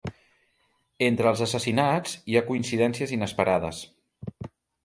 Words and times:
Entre 1.07 1.29
els 1.33 1.43
assassinats 1.47 2.15
hi 2.33 2.39
ha 2.41 2.45
coincidències 2.49 3.15
inesperades. 3.19 3.87